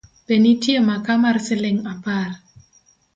[0.25, 2.29] Be nitie maka mar siling’ apar?